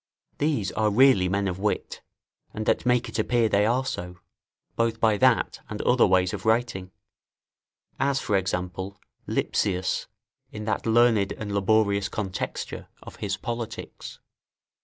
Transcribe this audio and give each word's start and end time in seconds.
These 0.39 0.71
are 0.71 0.89
really 0.89 1.29
men 1.29 1.47
of 1.47 1.59
wit, 1.59 2.01
and 2.55 2.65
that 2.65 2.87
make 2.87 3.07
it 3.07 3.19
appear 3.19 3.47
they 3.47 3.67
are 3.67 3.85
so, 3.85 4.17
both 4.75 4.99
by 4.99 5.15
that 5.17 5.59
and 5.69 5.79
other 5.83 6.07
ways 6.07 6.33
of 6.33 6.43
writing; 6.43 6.89
as 7.99 8.19
for 8.19 8.35
example, 8.35 8.97
Lipsius, 9.27 10.07
in 10.51 10.65
that 10.65 10.87
learned 10.87 11.33
and 11.33 11.53
laborious 11.53 12.09
contexture 12.09 12.87
of 13.03 13.17
his 13.17 13.37
Politics. 13.37 14.17